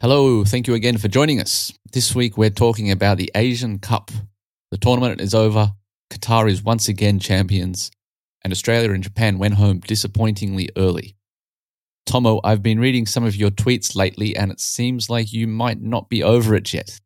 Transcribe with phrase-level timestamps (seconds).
[0.00, 1.72] Hello, thank you again for joining us.
[1.92, 4.10] This week we're talking about the Asian Cup.
[4.70, 5.72] The tournament is over,
[6.10, 7.90] Qatar is once again champions,
[8.42, 11.16] and Australia and Japan went home disappointingly early.
[12.06, 15.80] Tomo, I've been reading some of your tweets lately, and it seems like you might
[15.80, 17.00] not be over it yet.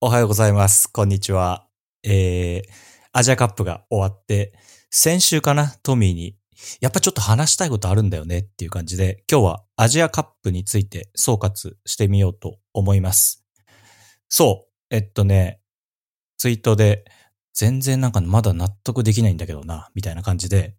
[0.00, 0.86] おはようございます。
[0.86, 1.66] こんにちは。
[2.04, 2.70] えー、
[3.12, 4.52] アジアカップが終わって、
[4.90, 6.36] 先週かな、トミーに、
[6.81, 13.45] やっぱちょっと話したいことあるんだよねっていう感じで、今日はアジアカップについて総括してみようと思います。
[14.29, 14.73] そう。
[14.89, 15.59] えっとね、
[16.37, 17.05] ツイートで、
[17.53, 20.75] 全然なんかまだ納得できないんだけどな、みたいな感じで、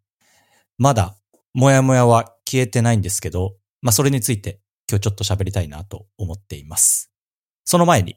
[0.77, 1.16] まだ、
[1.52, 4.60] もやもやは消えてないんですけど、まあそれについて
[4.91, 7.12] 今日ちょっと喋りたいなと思っています。
[7.64, 8.16] その前に、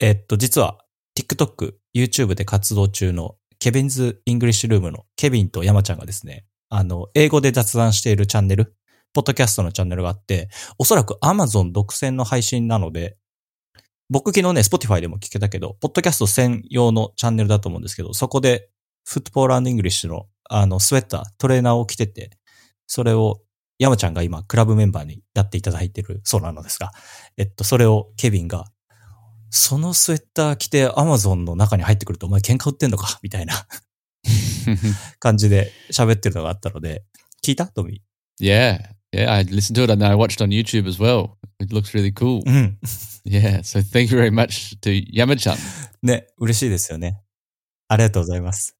[0.00, 0.78] えっと、実は
[1.18, 8.74] TikTok、YouTube で活動中の Kevin's English Room のケビンと山ちゃんがですね、あの、英語で雑談しているチャンネル、
[9.14, 13.16] ポッドキャストのチャンネルがあって、おそらく Amazon 独占の配信なので、
[14.10, 18.70] 僕昨日ね、Spotify でも聞けたけど、ポッドキャスト専用のチャンネルだと思うんですけど、そこで、
[19.04, 22.30] Football English の、あの、スウェッター、トレーナーを着てて、
[22.86, 23.40] それを、
[23.78, 26.90] 山ちゃんが今、クラブメンバーになっていただいてるそうなのですが、
[27.36, 28.64] えっと、それをケビンが、
[29.50, 33.18] そのスウェッター着て Amazon の中に入ってくるとお前喧嘩売ってんのか？
[33.22, 33.54] みたいな。
[35.18, 37.04] 感じで喋ってるのがあったので、
[37.44, 37.66] 聞いた？
[37.66, 38.02] トミ
[38.40, 38.78] yeah,
[39.12, 41.36] yeah, I listened to it and I watched on YouTube as well.
[41.60, 42.42] It looks really cool.
[43.24, 45.56] Yeah, so thank you very much to Yamachan.
[46.02, 47.20] ね、嬉しいですよね。
[47.88, 48.76] ありがとうございます。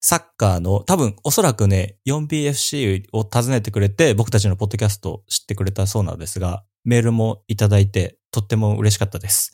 [0.00, 9.52] サッカーの、多分おそらくね、4BFC を訪ねてくれて、僕たちのポッドキャストを知ってくれたそうなんですが、メールもいただいて、とっても嬉しかったです。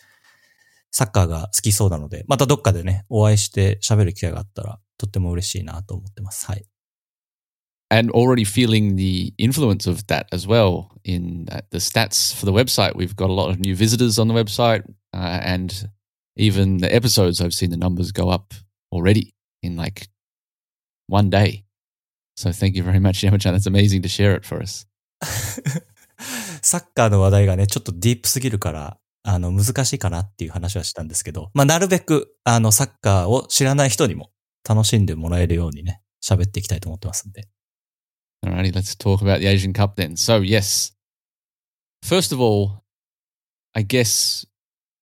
[0.90, 6.46] サッカーが好きそうなので、またどっかでね、お会いして喋る機会があったら、とっても嬉しいなと思ってます。
[6.46, 6.64] はい。
[7.90, 12.94] and already feeling the influence of that as well in uh, the stats for the website.
[12.94, 15.88] We've got a lot of new visitors on the website, uh, and
[16.36, 18.54] even the episodes, I've seen the numbers go up
[18.92, 20.08] already in like
[21.08, 21.64] one day.
[22.36, 23.56] So thank you very much, Yamachan.
[23.56, 24.86] It's amazing to share it for us.
[26.62, 34.30] サッカーの話題がね、ちょっとディープすぎるから、あの、難しいかなっていう話はしたんですけど、まあ、なるべく、あの、サッカーを知らない人にも
[34.68, 37.48] 楽しんでもらえるようにね、喋っていきたいと思ってますんで。
[38.44, 40.16] Alrighty, let's talk about the Asian Cup then.
[40.16, 40.92] So, yes,
[42.02, 42.82] first of all,
[43.74, 44.46] I guess,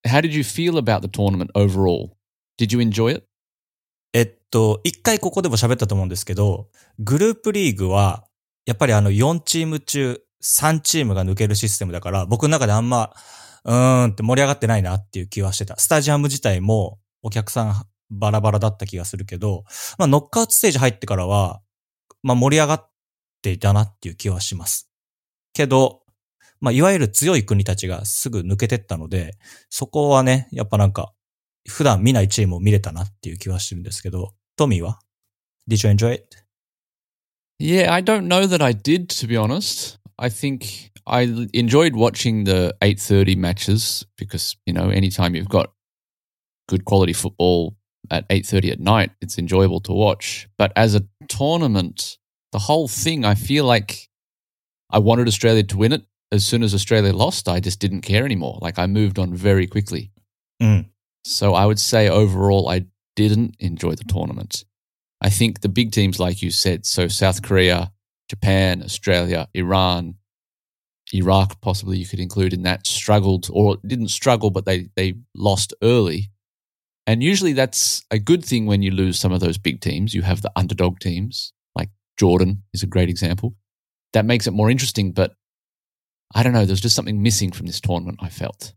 [0.05, 2.17] how did you feel about the tournament overall?
[2.59, 3.25] Did you enjoy it?
[4.13, 6.69] えっと、一回ここでも喋ったと思うんですけど、
[6.99, 8.25] グループリーグは、
[8.67, 13.13] やっぱりあの4チーム中3チームが抜けるシステムだから、僕の中であんま、
[13.65, 15.77] うーんって盛り上がってないなっていう気はしてた。
[15.77, 19.65] スタジアム自体もお客さんバラバラだった気がするけど、
[19.99, 21.61] まあノックアウトステージ入ってからは、
[22.23, 22.91] まあ盛り上がっ
[23.43, 24.91] ていたなっていう気はします。
[25.53, 26.03] けど、
[26.61, 29.37] まあいわゆる強い国たちがすぐ抜けてったので、
[29.71, 31.13] そこはね、やっぱなんか、
[31.69, 35.01] 普段見ないチームを見れたなっていう気はしてるんですけど、トミーは
[35.69, 36.49] ?Did you enjoy it?
[37.61, 39.99] Yeah, I don't know that I did, to be honest.
[40.17, 45.71] I think I enjoyed watching the 8.30 matches because, you know, anytime you've got
[46.69, 47.78] good quality football
[48.11, 50.49] at 8.30 at night, it's enjoyable to watch.
[50.59, 52.19] But as a tournament,
[52.53, 54.09] the whole thing, I feel like
[54.91, 56.03] I wanted Australia to win it.
[56.31, 58.59] As soon as Australia lost, I just didn't care anymore.
[58.61, 60.11] Like I moved on very quickly.
[60.61, 60.67] Mm.
[60.67, 60.91] うん。
[61.25, 62.87] So I would say overall, I
[63.17, 64.65] didn't enjoy the tournament.
[65.21, 67.93] I think the big teams, like you said, so South Korea,
[68.31, 70.15] Japan, Australia, Iran,
[71.13, 75.75] Iraq, possibly you could include in that, struggled or didn't struggle, but they, they lost
[75.83, 76.31] early.
[77.08, 80.14] And usually that's a good thing when you lose some of those big teams.
[80.14, 83.56] You have the underdog teams, like Jordan is a great example.
[84.14, 85.32] That makes it more interesting, but
[86.34, 86.66] I don't know.
[86.66, 88.74] There's just something missing from this tournament, I felt.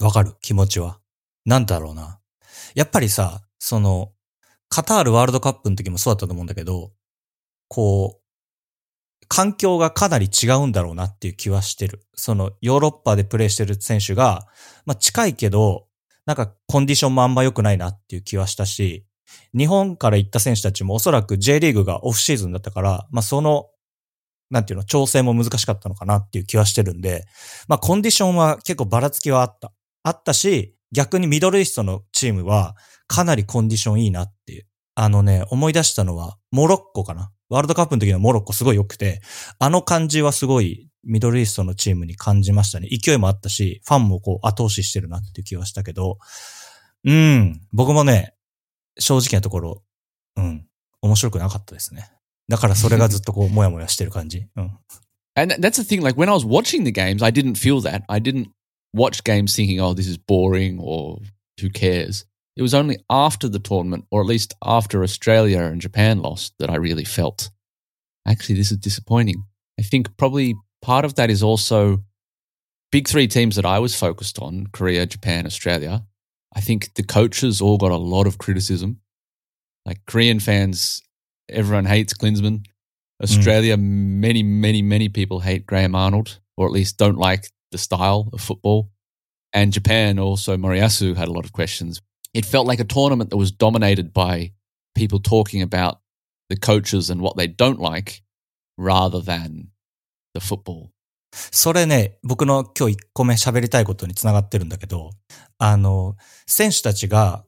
[0.00, 0.98] わかる気持ちは。
[1.44, 2.18] なんだろうな。
[2.74, 4.12] やっぱりさ、その、
[4.68, 6.92] カタールワールドカップの時もそうだったと思うんだけど、
[7.68, 12.04] こう、環境がかなり違うんだろうなっていう気はしてる。
[12.14, 14.46] その、ヨーロッパでプレーしてる選手が、
[14.84, 15.85] まあ近いけど、
[16.27, 19.05] なんかコンディションもあんま良くないなっていう気はしたし、
[19.57, 23.67] 日本から行った選手たちもおそらく J リーグがオフシーズンだったから、まあその、
[24.49, 27.25] なんていうの、調整も難しかったのかなっていう気はしてるんで、
[27.69, 29.71] まあコンディションは結構ばらつきはあった。
[30.03, 32.75] あったし、逆にミドルイストのチームは
[33.07, 34.67] かなりコンディションいいなっていう。
[34.95, 37.31] あのね、思い出したのは、モロッコかな。
[37.49, 39.21] ワールドカップの時のモロッコすごい良くて、
[39.59, 42.87] あの感じはすごいミドルイーストのチームに感じましたね。
[42.89, 46.19] 勢いもあったし、ファンもこう後押ししてるなっていう気はしたけど、
[47.05, 48.35] うん、僕もね、
[48.99, 49.83] 正直なところ、
[50.35, 50.67] うん、
[51.01, 52.11] 面白くなかったですね。
[52.49, 54.47] だからそれがずっとこう、もやもやしてる感じ。
[54.55, 54.71] うん。
[55.35, 56.01] And that's the thing.
[56.01, 58.03] Like when I was watching the games, I didn't feel that.
[58.07, 58.49] I didn't
[58.93, 61.19] watch games thinking, oh, this is boring or
[61.61, 62.25] who cares.
[62.55, 66.71] It was only after the tournament, or at least after Australia and Japan lost, that
[66.71, 67.51] I really felt
[68.25, 69.43] actually this is disappointing.
[69.79, 70.55] I think probably
[70.87, 72.01] part of that is also
[72.93, 76.05] big three teams that I was focused on Korea, Japan, Australia.
[76.55, 79.01] I think the coaches all got a lot of criticism.
[79.85, 81.01] Like Korean fans,
[81.49, 82.65] everyone hates Klinsmann.
[83.21, 83.81] Australia, mm.
[83.81, 88.39] many, many, many people hate Graham Arnold, or at least don't like the style of
[88.39, 88.89] football.
[89.51, 92.01] And Japan also, Moriyasu had a lot of questions.
[92.33, 94.53] It felt like a tournament that was dominated by
[94.95, 95.99] people talking about
[96.49, 98.21] the coaches and what they don't like
[98.77, 99.71] rather than
[100.39, 100.87] the football.
[101.31, 105.11] それね、僕の今日1個目喋りたいことにつながってるんだけど、
[105.57, 107.43] あの、選手たちが、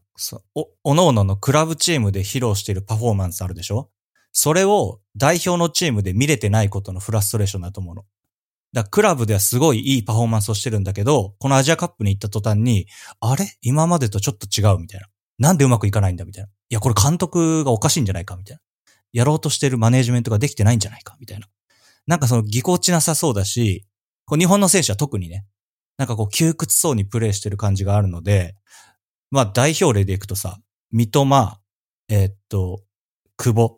[0.54, 3.90] お、おのおののクラブチームで披露しているパフォーマンスあるでしょ？
[4.34, 8.06] それを代表のチームで見れてないことのフラストレーションだと思うの。
[8.74, 12.86] だクラブではすごいいいパフォーマンスをしてるんだけど、このアジアカップに行った途端に、
[13.22, 13.46] あれ？
[13.62, 15.08] 今までとちょっと違うみたいな。
[15.40, 16.48] なんでうまくいかないんだみたいな。
[16.48, 18.62] いや、これ監督がおかしいんじゃないかみたいな。
[19.14, 21.48] やろうとしてるマネージメントができてないんじゃないかみたいな。
[22.10, 23.86] なんかそのぎこちなさそうだし、
[24.26, 25.46] こう日本の選手は特にね、
[25.96, 28.56] なんかこう窮屈そうにプレーしてる感じがあるので、
[29.30, 30.58] まあ代表例でいくとさ、
[30.92, 31.60] 三笘、
[32.08, 32.82] えー、っと、
[33.38, 33.78] 久保、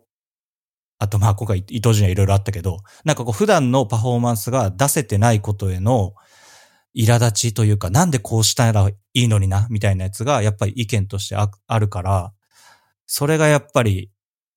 [0.97, 6.13] あとまあ今回伊藤純也いろいろあったけど、なんかこう普段のパフォーマンスが出せてないことへの
[6.95, 12.31] 苛立ちというか、なんでこうしたらいいのにな、みたいなやつがやっぱり意見としてあるから、
[13.07, 14.09] それがやっぱり、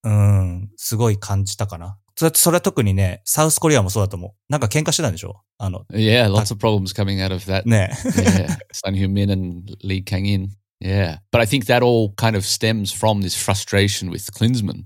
[0.04, 1.98] うん、すごい感じたかな。
[2.19, 4.31] それそれは特にね、サウスコリアもそうだと思う。
[4.49, 5.85] なんか喧嘩してたんでしょあの。
[5.91, 7.63] Yeah, lots of problems coming out of that.
[7.65, 7.91] ね。
[8.03, 8.57] yeah.
[8.73, 10.49] Sun Heung-min and Lee Kang-in.
[10.81, 11.19] Yeah.
[11.31, 14.83] But I think that all kind of stems from this frustration with Klinsman.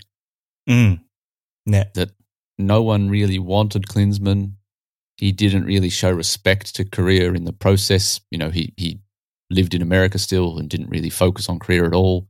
[0.68, 1.02] うん。
[1.66, 1.92] ね.
[1.96, 2.12] That
[2.60, 4.52] no one really wanted Klinsman.
[5.18, 8.22] He didn't really show respect to Korea in the process.
[8.30, 9.00] You know, he, he
[9.50, 12.28] lived in America still and didn't really focus on Korea at all.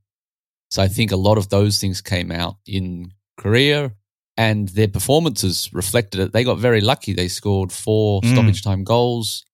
[0.72, 3.92] So I think a lot of those things came out in Korea
[4.39, 6.33] and their performances reflected it.
[6.33, 7.13] They got very lucky.
[7.13, 8.33] They scored four mm.
[8.33, 9.45] stoppage time goals.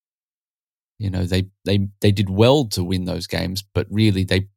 [0.99, 4.49] You know, they, they, they did well to win those games, but really they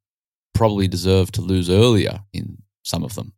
[0.54, 3.34] probably deserved to lose earlier in some of them.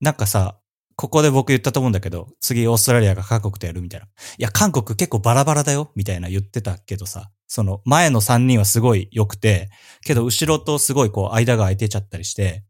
[0.00, 0.60] なんかさ、
[0.96, 4.06] ここで僕言ったと思うんだけど、次オーストラリアが韓国とやるみたいな。
[4.06, 9.70] いや、韓国結構バラバラだよみたいな言ってたけどさ、その前の3人はすごい良くて、
[10.02, 12.64] けど後ろとすごいこう間が空いてちゃったりして、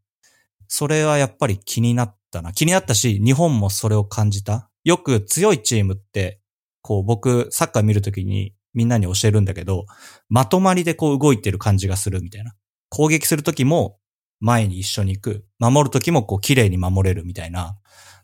[0.67, 2.53] それはやっぱり気になったな。
[2.53, 4.69] 気になったし、日本もそれを感じた。
[4.83, 6.41] よく強いチームって、
[6.81, 9.85] こう僕サッカー見るときにみんなに教えるんだけど、
[10.29, 12.53] まとまりでこう動いてる感じがするみたいな。
[12.89, 13.99] 攻撃するときも
[14.39, 15.45] 前に一緒に行く。
[15.59, 17.77] 守るときもこう綺麗に守れるみたいな。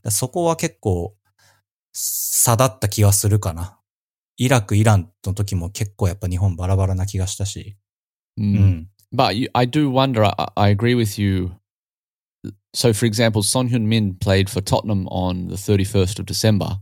[0.10, 1.16] そこは結構
[1.94, 3.80] 差だった気がするかな。
[4.38, 7.78] イラク、イランの時も結構やっぱ日本バラバラな気がしたし。
[8.38, 8.90] うん。
[9.14, 11.52] But I do wonder, I, I agree with you.
[12.76, 16.80] So, for example, Son Hyun Min played for Tottenham on the 31st of December.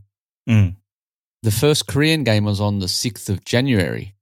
[0.48, 0.74] Mm.
[1.44, 4.16] The first Korean game was on the 6th of January.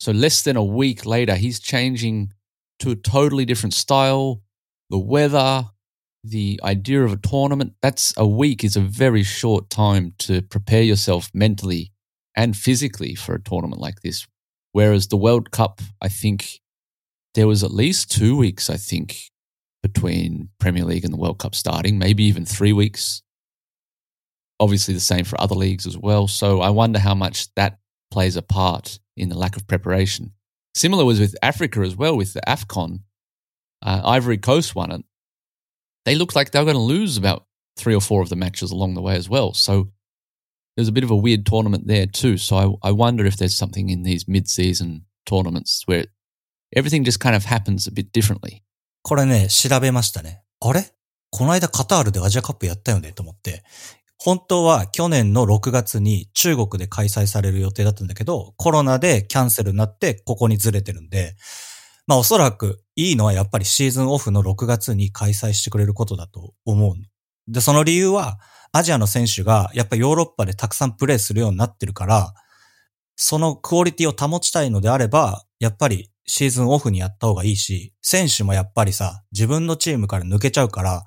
[0.00, 2.32] So, less than a week later, he's changing
[2.80, 4.42] to a totally different style.
[4.90, 5.66] The weather,
[6.24, 10.82] the idea of a tournament, that's a week is a very short time to prepare
[10.82, 11.92] yourself mentally
[12.36, 14.26] and physically for a tournament like this.
[14.72, 16.60] Whereas the World Cup, I think
[17.34, 19.31] there was at least two weeks, I think,
[19.82, 23.22] between Premier League and the World Cup starting, maybe even three weeks.
[24.60, 26.28] Obviously, the same for other leagues as well.
[26.28, 27.78] So I wonder how much that
[28.10, 30.32] plays a part in the lack of preparation.
[30.74, 33.00] Similar was with Africa as well, with the AFCON.
[33.84, 35.04] Uh, Ivory Coast won it
[36.04, 37.46] they looked like they were going to lose about
[37.76, 39.54] three or four of the matches along the way as well.
[39.54, 39.92] So
[40.76, 42.36] there's a bit of a weird tournament there too.
[42.38, 46.06] So I, I wonder if there's something in these mid-season tournaments where
[46.74, 48.62] everything just kind of happens a bit differently.
[49.02, 50.42] これね、調べましたね。
[50.60, 50.92] あれ？
[51.30, 53.64] この間カタールでアジアカップやったよねと思って。
[54.18, 61.34] 本当は去年の6月に中国で開催される予定だったんだけど、コロナでキャンセルになってここにずれてるんで、
[62.06, 66.94] まあおそらくいいのはやっぱりシーズンオフの6月に開催してくれることだと思う。
[67.48, 68.38] で、その理由は、
[68.70, 72.32] アジアの選手がやっぱヨーロッパでたくさんプレーするようになってるから、
[73.16, 81.04] そのクオリティを保ちたいのであれば、やっぱりシーズンオフにやった方がいいし、選手もやっぱりさ、自分のチームから抜けちゃうから、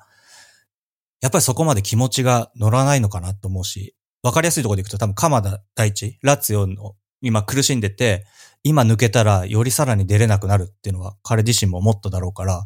[1.21, 8.25] やっぱりそこまで気持ちが乗らないのかなと思うし、わかりやすいところでいくと多分鎌田大地、ラツィオの今苦しんでて、
[8.63, 12.63] 今抜けたらよりさらに出れなくなるっていうのは彼自身も思っただろうから、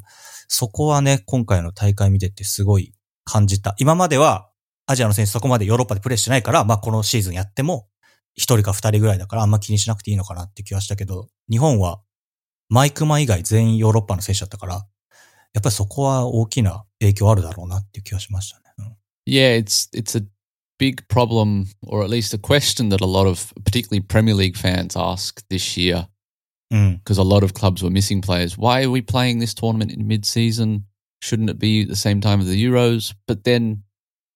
[0.47, 2.93] そこはね、今回の大会見ててすごい
[3.25, 3.75] 感じた。
[3.77, 4.49] 今までは
[4.87, 7.87] アジアの選手そこまでヨーロッパでプレーしてないから、まあこのシーズンやっても
[8.33, 12.01] 一人か二人ぐらいだからあんま気にしなくていいのかなって気はしたけど、日本は
[12.68, 14.80] マイクマ以外全員ヨーロッパの選手だったから、や
[15.58, 18.64] っぱりそこは大きな影響あるだろうなっていう気はしましたね。
[18.78, 20.24] うん、yeah, it's, it's a
[20.78, 24.96] big problem, or at least a question that a lot of particularly Premier League fans
[24.96, 26.08] ask this year.
[26.70, 27.20] Because mm.
[27.20, 28.58] a lot of clubs were missing players.
[28.58, 30.86] Why are we playing this tournament in mid season?
[31.20, 33.14] Shouldn't it be the same time as the Euros?
[33.28, 33.84] But then,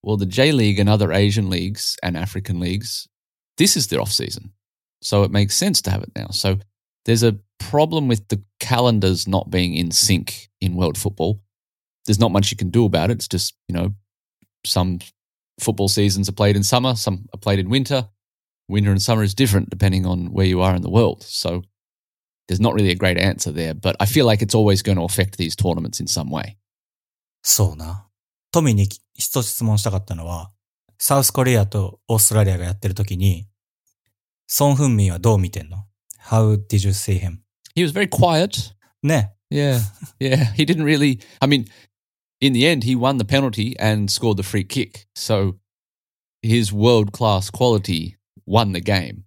[0.02, 3.08] well, the J League and other Asian leagues and African leagues,
[3.56, 4.52] this is their off season.
[5.02, 6.28] So it makes sense to have it now.
[6.28, 6.58] So
[7.06, 11.40] there's a problem with the calendars not being in sync in world football.
[12.06, 13.14] There's not much you can do about it.
[13.14, 13.94] It's just, you know,
[14.64, 14.98] some
[15.60, 18.08] football seasons are played in summer, some are played in winter.
[18.68, 21.22] Winter and summer is different depending on where you are in the world.
[21.22, 21.62] So
[22.46, 25.04] there's not really a great answer there, but I feel like it's always going to
[25.04, 26.56] affect these tournaments in some way.
[27.42, 28.08] そうな。
[28.50, 30.50] トミーに一つ質問したかったのは、
[30.98, 33.46] サウスコリアとオーストラリアがやってる時に、
[34.46, 35.86] ソン・フンミンはどう見てんの
[36.24, 37.38] ?How did you see him?
[37.75, 38.73] He was very quiet.
[39.03, 39.33] ね。
[39.49, 39.81] Yeah.
[40.19, 40.29] Yeah.
[40.29, 40.53] Yeah.
[40.55, 41.67] He didn't really, I mean,
[42.41, 45.05] in the end, he won the penalty and scored the free kick.
[45.15, 45.59] So
[46.41, 49.23] his world class quality won the game.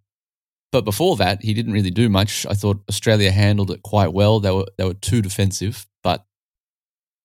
[0.72, 2.44] But before that, he didn't really do much.
[2.46, 4.40] I thought Australia handled it quite well.
[4.40, 6.26] They were they were too defensive, but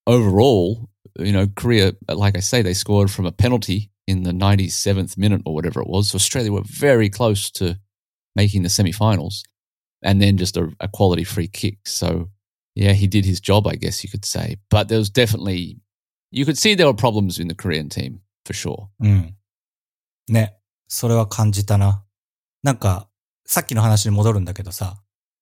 [0.08, 5.18] overall, you know, Korea, like I say, they scored from a penalty in the 97th
[5.18, 6.12] minute or whatever it was.
[6.12, 7.78] So Australia were very close to
[8.36, 9.44] making the semi-finals,
[10.04, 11.80] and then just a, a quality free kick.
[11.86, 12.30] So
[12.76, 14.58] yeah, he did his job, I guess you could say.
[14.70, 15.78] But there was definitely,
[16.32, 18.88] you could see there were problems in the Korean team, for sure.
[19.00, 19.36] うん。
[20.30, 20.58] ね。
[20.88, 22.04] それは感じたな。
[22.64, 23.10] なんか、
[23.46, 25.02] さっきの話に戻るんだけどさ、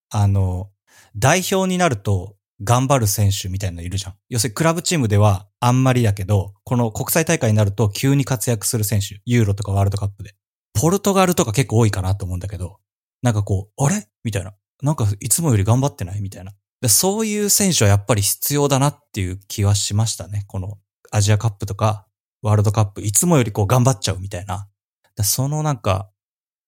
[0.10, 0.70] あの、
[1.16, 4.16] 代表になると頑張る選手みたいなのいるじゃん。
[4.30, 10.36] 要するにクラブチームではあんまりだけど、この国際大会になると急に活躍する選手、ユーロとかワールドカップで。
[10.74, 12.80] ポルトガルとか結構多いかなと思うんだけど、
[13.22, 14.08] なんかこう、あれ？
[14.24, 14.54] みたいな。
[14.82, 16.22] なんかいつもより頑張ってない？
[16.22, 16.54] みたいな。
[16.88, 20.46] そういう選手はやっぱり必要だなっていう気はしましたね。
[20.48, 20.78] この
[21.12, 22.08] アジアカップとか
[22.42, 24.70] ワールドカップ、いつもよりこう頑張っちゃうみたいな。
[25.22, 26.10] そのなんか、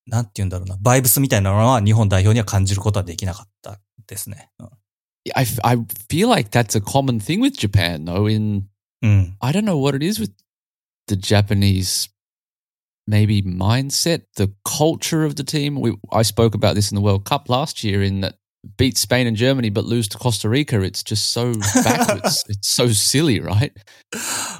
[0.08, 4.50] なんて言うんだろうな、バイブスみたいなのは日本代表には感じることはできなかったですね。
[4.60, 4.70] うん、
[5.34, 5.77] I, I
[6.10, 8.67] feel like that's a common thing with Japan though in,
[9.01, 10.31] I don't know what it is with
[11.08, 12.10] the Japanese
[13.12, 15.75] maybe mindset, the culture of the team.
[15.80, 18.36] We, I spoke about this in the World Cup last year in that
[18.77, 21.53] beat Spain and Germany but lose to Costa Rica, it's just so
[21.84, 22.46] backwards.
[22.50, 23.75] it's so silly, right?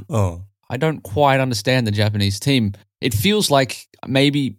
[0.10, 0.44] Oh.
[0.70, 2.74] I don't quite understand the Japanese team.
[3.00, 4.58] It feels like maybe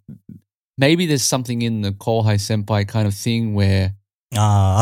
[0.77, 3.93] maybe there's something in the Kohai Senpai kind of thing where
[4.35, 4.81] ah,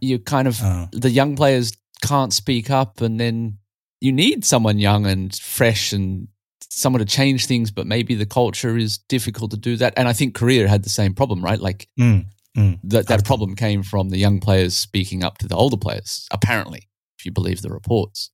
[0.00, 0.60] you kind of
[0.92, 3.58] the young players can't speak up and then
[4.00, 6.28] you need someone young and fresh and
[6.71, 9.93] someone to change things, but maybe the culture is difficult to do that.
[9.97, 11.59] And I think Korea had the same problem, right?
[11.59, 12.25] Like mm.
[12.57, 12.79] Mm.
[12.83, 16.89] That that problem came from the young players speaking up to the older players, apparently,
[17.19, 18.31] if you believe the reports.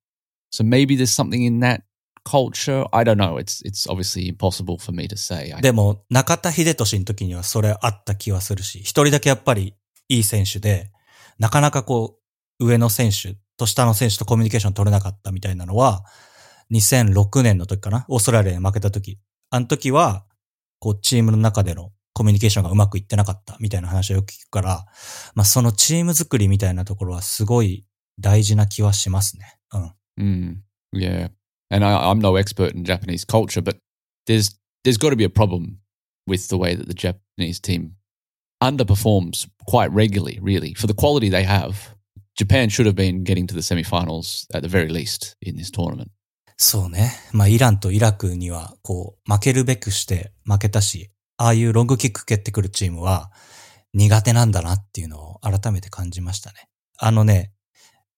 [0.50, 1.82] So maybe there's something in that
[2.24, 2.86] culture.
[2.94, 3.38] I don't know.
[3.38, 5.54] It's it's obviously impossible for me to say.
[5.62, 9.76] でも、中田秀俊の時にはそれあった気はするし、一人だけやっぱり
[10.08, 10.92] いい選手で、
[11.38, 12.18] なかなかこ
[12.60, 16.06] う、上の選手と下の選手とコミュニケーション取れなかったみたいなのは、
[16.73, 19.19] 2006年の時かなオーストラリアに負けた時。
[19.51, 20.25] あの時は、
[20.79, 24.87] こう、チームの中でのコミュニケーションがうまくいってなかったみたいな話をよく聞くから、
[25.35, 27.87] まあそのチーム作りみたいなところはすごい
[28.19, 29.59] 大事な気はしますね。
[29.73, 29.93] うん。
[30.21, 30.57] Mm,
[30.93, 31.29] yeah.
[31.71, 33.79] And I, I'm no expert in Japanese culture, but
[34.27, 35.79] there's there's got to be a problem
[36.27, 37.95] with the way that the Japanese team
[38.63, 40.75] underperforms quite regularly, really.
[40.75, 41.95] For the quality they have,
[42.37, 46.11] Japan should have been getting to the semifinals at the very least in this tournament.
[46.61, 47.13] そうね。
[47.33, 53.31] まあ、イランとイラクには、こう、負けるべくして負けたし、ああいうロングキック蹴ってくるチームは
[53.95, 56.69] 苦手なんだなっていうのを改めて感じましたね。
[56.99, 57.53] あのね、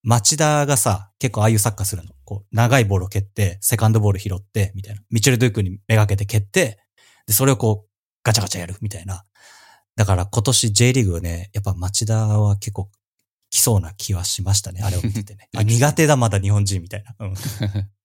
[0.02, 2.12] 町田がさ、結構ああいうサッカーするの。
[2.24, 5.02] こう、長いボールを蹴って、セカンドボール拾って、みたいな。
[5.10, 6.78] ミチェル・ドゥイクにめがけて蹴って、
[7.26, 7.90] で、それをこう、
[8.24, 9.26] ガチャガチャやる、みたいな。
[9.96, 12.90] だから今年 J リーグね、やっぱ町田は結構
[13.50, 14.80] 来そうな気はしましたね。
[14.82, 15.50] あれを見ててね。
[15.54, 17.14] あ、苦手だ、まだ日本人みたいな。
[17.26, 17.34] うん。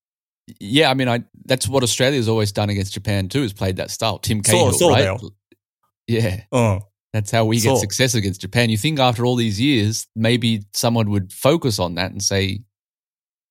[0.58, 3.42] Yeah, I mean, I that's what Australia's always done against Japan too.
[3.42, 4.18] Has played that style.
[4.18, 5.20] Tim Cahill, so, so right?
[6.06, 6.80] Yeah, uh,
[7.12, 8.70] that's how we get success against Japan.
[8.70, 12.64] You think after all these years, maybe someone would focus on that and say,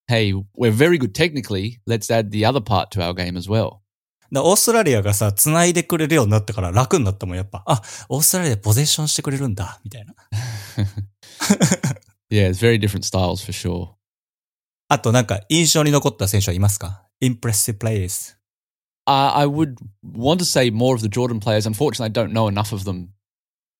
[0.07, 1.79] "Hey, we're very good technically.
[1.87, 3.81] Let's add the other part to our game as well."
[4.31, 7.63] オーストラリアがさ、繋いでくれるようになってから楽になったもん、やっぱ。
[7.65, 10.13] あ、オーストラリアでポゼッションしてくれるんだ、みたいな。
[12.29, 13.89] yeah, it's very different styles for sure.
[14.87, 18.35] あとなんか印象に残った選手はいますか ?impressive plays.
[19.07, 21.65] Uh, I would want to say more of the Jordan players.
[21.67, 23.07] Unfortunately, I don't know enough of them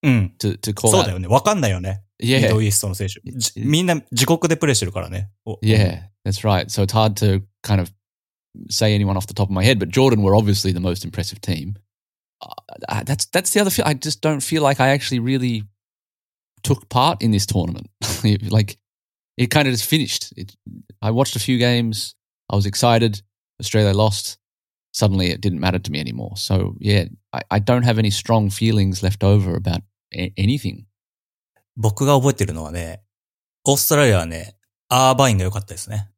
[0.02, 0.34] うん。
[0.38, 1.06] to, to call そう out.
[1.06, 1.28] だよね。
[1.28, 2.02] わかんないよね。
[2.20, 3.20] ミド Yeah, ルイーストの選手。
[3.32, 5.30] じみんな自国でプレーしてるからね。
[5.44, 6.66] お yeah, that's right.
[6.68, 7.90] So it's hard to kind of
[8.68, 11.40] say anyone off the top of my head, but Jordan were obviously the most impressive
[11.40, 11.74] team.
[12.88, 13.70] Uh, that's that's the other.
[13.70, 13.84] Feel.
[13.86, 15.64] I just don't feel like I actually really
[16.62, 17.88] took part in this tournament.
[18.50, 18.78] like
[19.37, 20.33] it kind of just finished.
[20.35, 20.55] It,
[21.01, 22.15] I watched a few games.
[22.49, 23.21] I was excited.
[23.59, 24.37] Australia lost.
[24.93, 26.37] Suddenly, it didn't matter to me anymore.
[26.37, 29.81] So yeah, I, I don't have any strong feelings left over about
[30.13, 30.85] a- anything.
[31.77, 33.01] 僕が覚えてるのはね、
[33.65, 34.55] オーストラリアはね、
[34.87, 36.09] アーバインが良かったですね。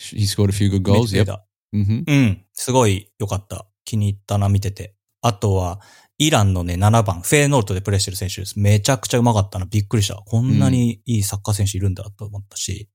[0.00, 1.12] He scored a few good goals.
[1.12, 1.38] Yep.
[1.72, 3.66] うん、すごい良かった。
[3.84, 4.94] 気に入ったな、見てて。
[5.22, 5.80] あとは、
[6.18, 8.58] イランのね、7番、フェーノートでプレーしてる選手です。
[8.58, 9.66] めちゃくちゃうまかったな。
[9.66, 10.14] びっくりした。
[10.14, 12.88] こんなにいいサッカー選手いるんだと思ったし。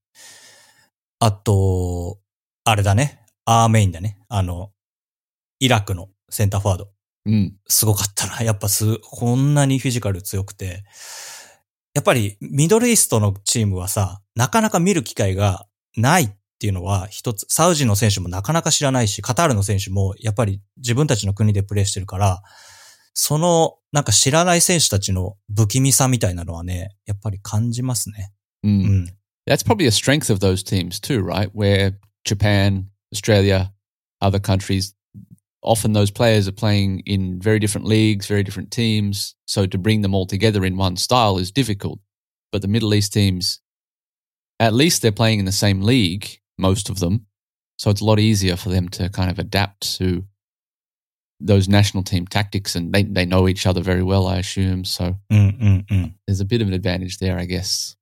[1.18, 2.18] あと、
[2.64, 3.20] あれだね。
[3.44, 4.18] アーメインだね。
[4.28, 4.72] あの、
[5.58, 6.88] イラクのセンターフォワード。
[7.26, 7.50] Mm.
[7.68, 8.42] すごかったな。
[8.42, 10.84] やっぱす、こんなにフィジカル強くて。
[11.92, 22.42] やっぱりミドルイーストのチームはさ、なかなか見る機会がないっていうのは一つ、サウジの選手もなかなか知らないし、カタールの選手もやっぱり自分たちの国でプレーしてるから、
[23.13, 28.31] そのなんか知らない選手たちの不気味さみたいなのはね、やっぱり感じますね。
[28.65, 28.69] Mm.
[28.69, 29.17] うん。
[29.47, 31.49] That's probably a strength of those teams too, right?
[31.53, 31.93] Where
[32.25, 33.71] Japan, Australia,
[34.19, 34.95] other countries,
[35.61, 39.35] often those players are playing in very different leagues, very different teams.
[39.45, 41.99] So to bring them all together in one style is difficult.
[42.51, 43.61] But the Middle East teams,
[44.59, 47.27] at least they're playing in the same league, most of them.
[47.77, 50.23] So it's a lot easier for them to kind of adapt to
[51.44, 54.84] those national team tactics and they, they know each other very well, I assume.
[54.84, 56.16] So うんうんうん。
[56.28, 57.96] there's a bit of an advantage there, I guess.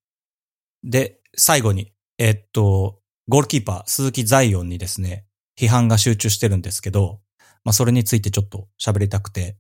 [0.85, 5.25] で、最後に、えっと、ゴールキーパー、鈴木ザイオンにですね、
[5.59, 7.21] 批判が集中してるんですけど、
[7.65, 9.57] まあそれについてちょっと喋りたくて、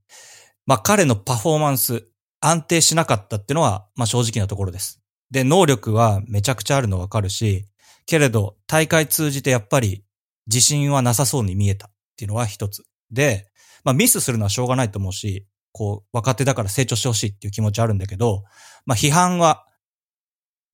[0.64, 2.08] まあ彼のパフォーマンス、
[2.40, 5.00] 安定しなかったっていうのは、まあ正直なところです。
[5.30, 7.66] で、能力はめちゃくちゃあるのわかるし、
[8.06, 10.04] けれど、大会通じてやっぱり
[10.46, 12.84] 自信はなさそうに見えたっていうのは一つ。
[13.10, 13.47] で、
[13.84, 18.44] まあミスするのはしょうがないと思うし、こう、若手だから成長してほしいっていう気持ちあるんだけど、
[18.86, 19.66] まあ批判は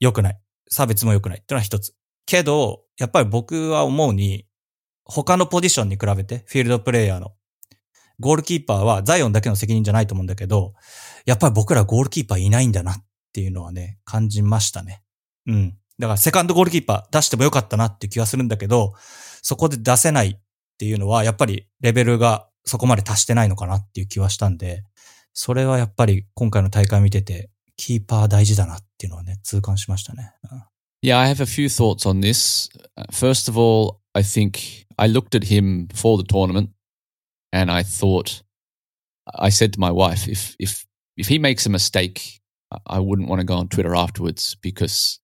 [0.00, 0.40] 良くない。
[0.68, 1.94] 差別も良くないっていうのは一つ。
[2.26, 4.46] けど、やっぱり僕は思うに、
[5.04, 7.32] 他のポジションに比べて、フィールドプレイヤーの、
[8.20, 10.74] ゴールキーパーはザイオンだけの責任じゃないと思うんだけど、
[11.26, 15.02] やっぱり僕らゴールキーパーいないんだなっていうのはね、感じましたね。
[15.46, 15.78] うん。
[15.98, 18.94] だからセカンドゴールキーパー出してもよかったなっていう気はするんだけど、
[19.42, 20.40] そこで出せないっ
[20.78, 24.82] ていうのは、やっぱりレベルがそこまで達してないのかなっていう気はしたんで、
[25.32, 30.32] それはやっぱり今回の大会見てて、キーパー大事だなっていうのはね、痛感しましたね。
[31.02, 32.70] Yeah, I have a few thoughts on this.
[33.10, 36.70] First of all, I think I looked at him before the tournament
[37.52, 38.42] and I thought
[39.26, 43.28] I said to my wife if if if he makes a mistake, I- I wouldn't
[43.28, 45.18] want to go on Twitter afterwards because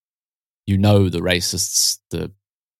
[0.66, 2.30] you know the racists, the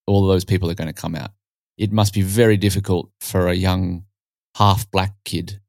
[0.06, 1.30] all of those people are going to come out.
[1.78, 4.04] It must be very difficult for a young
[4.60, 5.60] half black kid,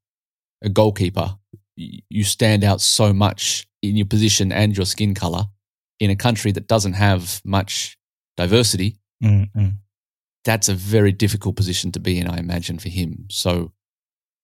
[0.61, 1.37] a goalkeeper,
[1.75, 5.45] you stand out so much in your position and your skin color
[5.99, 7.97] in a country that doesn't have much
[8.35, 8.97] diversity.
[9.23, 9.77] Mm-mm.
[10.43, 13.27] That's a very difficult position to be in, I imagine, for him.
[13.29, 13.71] So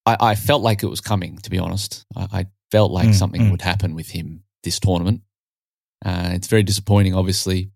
[0.06, 2.06] I, I felt like it was coming, to be honest.
[2.16, 3.16] I, I felt like mm-mm.
[3.16, 5.22] something would happen with him this tournament.
[6.06, 7.72] Uh, it's very disappointing, obviously.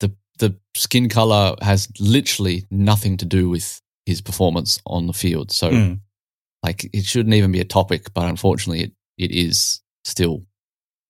[0.00, 5.50] The, the skin color has literally nothing to do with his performance on the field.
[5.50, 6.00] So mm.
[6.63, 10.43] like, it shouldn't even be a topic, but unfortunately, it, it is still.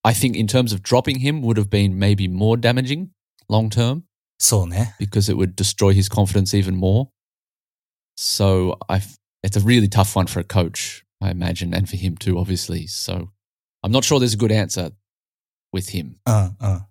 [0.04, 3.12] I think, in terms of dropping him, would have been maybe more damaging
[3.50, 4.04] long term
[4.40, 4.96] そうね。
[5.00, 7.10] because it would destroy his confidence even more.
[8.16, 9.02] So I,
[9.44, 12.88] it's a really tough one for a coach, I imagine, and for him too, obviously.
[12.88, 13.32] So
[13.84, 14.92] I'm not sure there's a good answer
[15.74, 16.20] with him.
[16.26, 16.86] うんうん。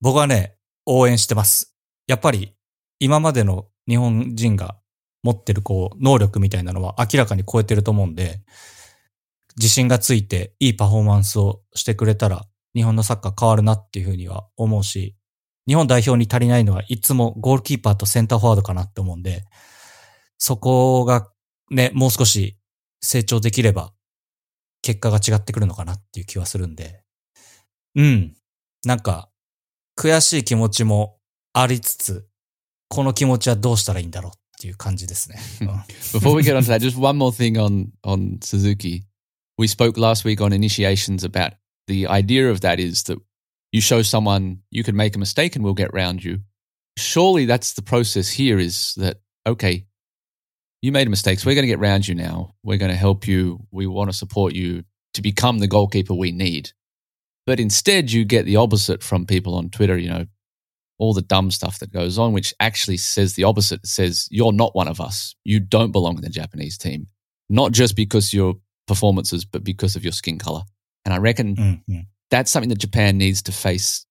[0.00, 1.74] 僕はね、応援してます。
[2.06, 2.54] やっぱり、
[2.98, 4.76] 今までの日本人が
[5.25, 8.41] 持ってるこう、能力みたいなのは明らかに超えてると思うんで、
[9.57, 12.43] 自信がついていいパフォーマンスをしてくれたら、
[12.75, 15.15] 日本のサッカー変わるなっていうふうには思うし、
[15.67, 19.45] 日本代表に足りないのはいつもゴールキーパーとセンターフォワードかなって思うんで、
[20.37, 21.27] そこが
[21.71, 22.59] ね、もう少し
[23.01, 23.93] 成長できれば、
[24.83, 27.01] 結果が違ってくるのかなっていう気はするんで、
[27.95, 28.35] うん。
[28.85, 29.31] なんか、
[29.97, 31.17] 悔しい気持ちも
[31.53, 32.27] ありつつ、
[32.89, 35.38] この気持ちはどうしたらいいんだろう ていう感じですね。
[35.62, 35.68] うん
[36.18, 39.04] Before we get on to that, just one more thing on, on Suzuki.
[39.58, 41.54] We spoke last week on initiations about
[41.86, 43.18] the idea of that is that
[43.72, 46.40] you show someone you can make a mistake and we'll get round you.
[46.96, 49.86] Surely that's the process here is that, okay,
[50.82, 51.44] you made mistakes.
[51.44, 52.54] We're going to get round you now.
[52.62, 53.66] We're going to help you.
[53.70, 56.70] We want to support you to become the goalkeeper we need.
[57.46, 60.26] But instead, you get the opposite from people on Twitter, you know,
[60.97, 63.81] all the dumb stuff that goes on, which actually says the opposite.
[63.83, 65.35] It says, you're not one of us.
[65.43, 67.07] You don't belong in the Japanese team,
[67.49, 68.55] not just because your
[68.87, 70.61] performances, but because of your skin color.
[71.03, 71.99] And I reckon mm-hmm.
[72.31, 74.05] that's something that Japan needs to face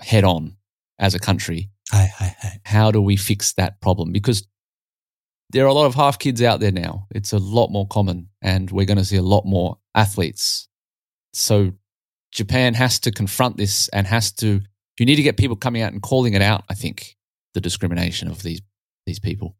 [0.00, 0.56] head on
[0.98, 1.70] as a country.
[1.92, 2.60] Hey, hey, hey!
[2.64, 4.12] How do we fix that problem?
[4.12, 4.46] Because
[5.50, 7.06] there are a lot of half kids out there now.
[7.10, 10.68] It's a lot more common, and we're going to see a lot more athletes.
[11.32, 11.72] So
[12.32, 14.60] Japan has to confront this and has to
[14.98, 16.62] You need to get people coming out and calling it out.
[16.68, 17.16] I think
[17.54, 18.62] the discrimination of these
[19.06, 19.54] these people.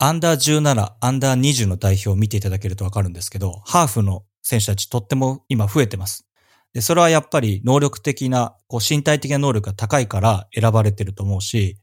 [0.00, 6.28] アンダー17、アンダー20の代表を見ていただけるとわかるんですけど、ハーフの選手たちとっても今増えてます。
[6.72, 11.80] で、それはやっぱり能力的な、こう身体的な能力が高いから選ばれてると思うし、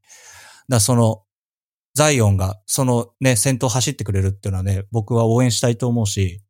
[0.69, 1.23] だその、
[1.93, 6.41] ザイオンがそのね、先頭走ってくれるっていうのはね、僕は応援したいと思うし、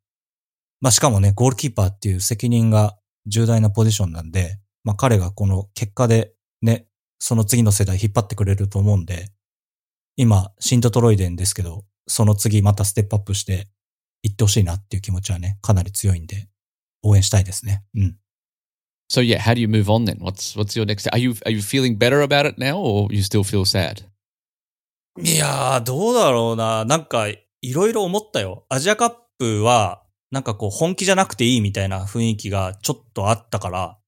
[0.80, 2.96] まあしかもね、ゴールキーパーっていう責任が
[3.26, 6.86] 重大なポジションなんで、まあ彼がこの結果でね、
[7.18, 9.32] その次の世代引っ張ってくれると思うんで、
[10.14, 13.68] 今、シントトロイデンですけど、その次またステップアップして
[14.22, 16.48] 行ってほしいなっていう気持ちはね、かなり強いんで、
[17.02, 17.84] 応援したいですね。
[17.96, 18.16] うん。
[19.12, 20.20] So yeah, how do you move on then?
[20.20, 21.10] What's what's your next?
[21.12, 24.04] Are you are you feeling better about it now, or you still feel sad?
[25.20, 26.84] いやー、どうだろうな。
[26.84, 28.66] なんか、いろいろ思ったよ。
[28.68, 34.05] アジアカップは、なんかこう、本気じゃなくていいみたいな雰囲気がちょっとあったから、し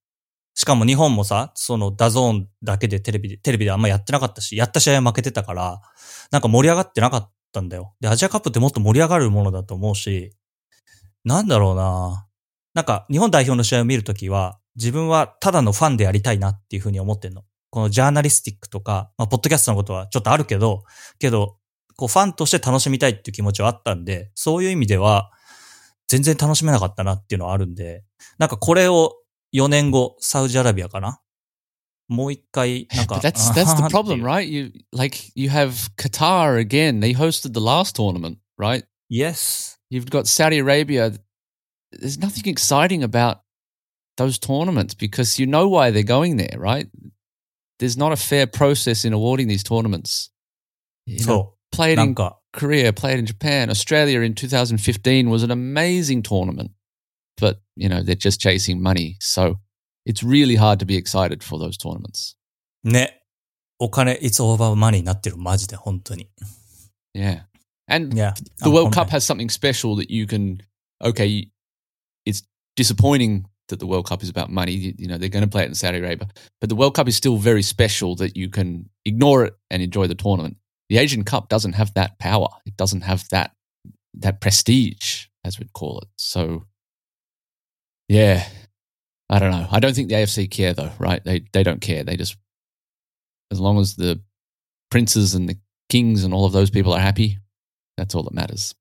[0.69, 5.81] かも日本もさ、そのダゾーンだけでテレビで、テレビであんまやってなかったし、やった試合は負けてたから、
[6.31, 7.95] なんか盛り上がってなかったんだよ。
[8.01, 10.33] で、アジアカップってもっと盛り上がるものだと思うし、
[11.25, 12.27] なんだろうな。
[12.75, 17.43] なんか、日本代表の試合を見るときは、自分はただのファンでやりたいなっていうふうに思ってんの。
[17.71, 20.85] このジャーナリスティックとか、まあ、ポッドキャストのことはちょっとあるけど、
[21.19, 21.57] けど、
[21.97, 25.31] こう、ファンとして楽しみたいっていう気持ちはあったんで、そういう意味では、
[26.09, 28.05] 全然楽しめなかったなっていうのはあるんで、
[28.39, 29.15] なんかこれを
[29.54, 31.20] 4年後、サウジアラビアかな
[32.08, 33.16] もう一回、なんか。
[33.16, 34.48] But that's that's the problem, right?
[34.48, 37.00] You like you have Qatar again.
[37.00, 38.84] They hosted the last tournament, right?
[39.10, 39.78] Yes.
[39.90, 41.14] You've got Saudi Arabia.
[41.92, 43.42] There's nothing exciting about
[44.18, 46.88] those tournaments because you know why they're going there, right?
[47.80, 50.32] There's not a fair process in awarding these tournaments.
[51.06, 51.94] You know, そ play う。
[51.94, 53.70] it なん in か、 Korea, play it in Japan.
[53.70, 56.72] Australia in 2015 was an amazing tournament,
[57.38, 59.18] but you know, they're just chasing money.
[59.20, 59.60] So
[60.06, 62.36] it's really hard to be excited for those tournaments.
[62.84, 63.22] ね。
[63.80, 66.30] お金、it's over money になってる、マジで、本当に。
[67.16, 67.44] Yeah.
[67.88, 68.34] And いや。
[68.62, 70.60] the World Cup has something special that you can,
[71.02, 71.50] okay,
[72.26, 72.44] it's
[72.76, 74.72] disappointing that the World Cup is about money.
[74.72, 76.28] You, you know, they're going to play it in Saudi Arabia,
[76.62, 80.08] but the World Cup is still very special that you can ignore it and enjoy
[80.08, 80.58] the tournament.
[80.90, 82.50] The Asian Cup doesn't have that power.
[82.66, 83.52] It doesn't have that,
[84.14, 86.08] that prestige, as we'd call it.
[86.18, 86.66] So,
[88.09, 88.45] yeah,
[89.29, 89.67] I don't know.
[89.71, 91.23] I don't think the AFC care though, right?
[91.25, 92.05] They, they don't care.
[92.05, 92.37] They just,
[93.51, 94.21] as long as the
[94.91, 97.39] princes and the kings and all of those people are happy,
[97.97, 98.75] that's all that matters.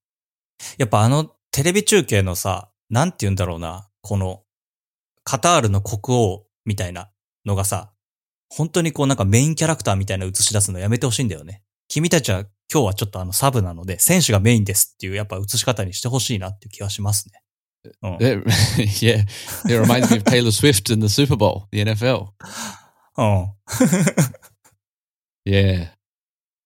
[0.80, 4.44] やっぱあのテレビ中継のさ、なんて言うんだろうな、この、
[5.24, 7.12] カタールの国王みたいな
[7.46, 7.92] のがさ、
[8.50, 11.64] 本当にこうなんかメインキャラクターみたいな映し出すのやめてほしいんだよね。
[11.90, 17.42] 君たちは今日はちょっとあのサブなので、選手がメインですっていうやっぱ映し方にしてほしいなっていう気がしますね。
[18.04, 18.18] Oh.
[19.00, 19.24] Yeah,
[19.70, 22.34] it reminds me of Taylor Swift in the Super Bowl, the NFL.
[23.20, 23.48] Oh,
[25.44, 25.88] yeah.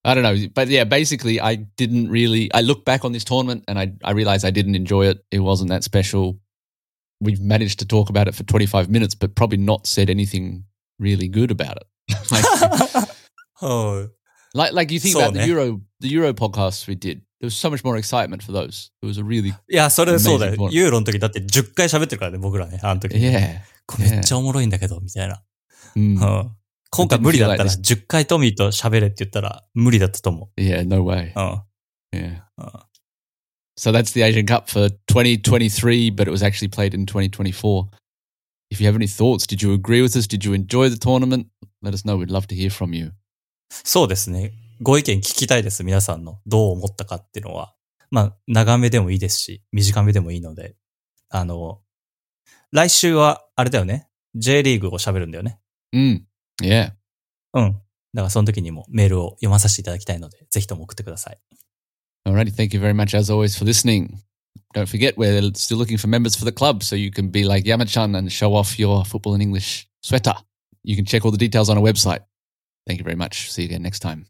[0.03, 2.53] I don't know, but yeah, basically, I didn't really.
[2.53, 5.23] I look back on this tournament and I I realized I didn't enjoy it.
[5.31, 6.41] It wasn't that special.
[7.21, 10.65] We've managed to talk about it for 25 minutes, but probably not said anything
[10.99, 11.88] really good about it.
[12.31, 13.10] like,
[13.62, 14.10] oh,
[14.53, 15.41] like like you think so about the.
[15.41, 15.45] Eh?
[15.45, 18.91] Euro the Euro podcast we did There was so much more excitement for those.
[19.01, 20.69] It was a really, いや、それそうだよ。
[20.71, 23.15] ユーロの時だって10回喋ってるからね、僕らね、あの時。
[23.15, 23.62] yeah.
[23.88, 25.41] これめっちゃおもろいんだけど、みたいな。
[25.95, 26.19] Mm.
[26.19, 26.51] うん。
[26.91, 31.32] 今回無理だったら I didn't 10回トミーと喋れって言ったら無理だったと思 Yeah, no way.
[31.36, 31.63] う。
[32.13, 32.19] うん。
[32.19, 32.41] Yeah.
[32.60, 32.82] Uh.
[33.75, 37.89] So that's the Asian Cup for 2023, but it was actually played in 2024.
[38.69, 40.27] If you have any thoughts, did you agree with us?
[40.27, 41.47] Did you enjoy the tournament?
[41.82, 42.17] Let us know.
[42.17, 43.13] We'd love to hear from you.
[43.71, 44.51] そうですね。
[44.83, 45.83] ご意見聞きたいです。
[45.83, 46.39] 皆さんの。
[46.47, 47.75] どう思ったかっていうのは。
[48.09, 50.75] まあ、長めでもいいですし、短めでもいいので。
[51.29, 51.81] あの、
[52.71, 54.07] 来週は、あれだよね。
[54.33, 55.59] J リーグを喋るんだよね。
[55.93, 56.21] Mm.
[56.63, 56.93] Yeah.
[57.53, 57.73] うん。
[58.13, 61.39] だからその時にもメールを読まさせていただきたいので、ぜひとも送ってください。
[62.27, 62.51] Alrighty.
[62.51, 64.17] Thank you very much, as always, for listening.
[64.73, 67.65] Don't forget, we're still looking for members for the club, so you can be like
[67.65, 70.33] Yamachan and show off your football and English sweater.
[70.83, 72.21] You can check all the details on our website.
[72.87, 73.51] Thank you very much.
[73.51, 74.25] See you again next time.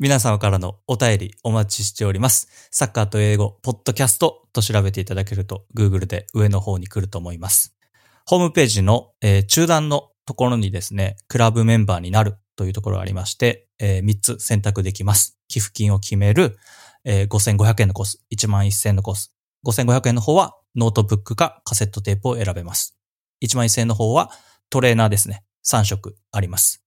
[0.00, 2.48] 皆様からのお便りお待ちしております。
[2.70, 7.76] サッカーと英語、ポッドキャストと調べていただけると Google で上の方に来ると思います。
[8.24, 15.38] ホームページの、えー中段のところにですね、クラブメンバーになるというところがありまして、え3つ選択できます。
[15.48, 16.56] 寄付金を決める、
[17.04, 19.34] えー5500円のコース、1万1000円のコース。
[19.66, 22.96] 5500円の方はノートブックかカセットテープを選べます。
[23.44, 24.30] 1万1000円の方は
[24.70, 25.44] トレーナーですね。
[25.66, 26.82] 3色あります。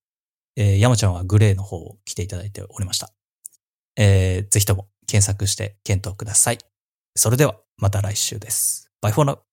[0.56, 3.10] えー山ちゃんはグレーの方を着ていただいておりました。
[3.98, 6.60] えーぜひとも検索して検討ください。
[7.16, 8.92] それではまた来週です。
[9.02, 9.53] Bye for now